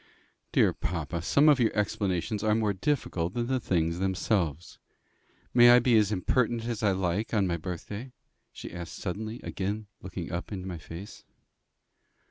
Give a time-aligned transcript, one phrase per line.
[0.51, 4.79] "Dear papa, some of your explanations are more difficult than the things themselves.
[5.53, 8.11] May I be as impertinent as I like on my birthday?"
[8.51, 11.23] she asked suddenly, again looking up in my face.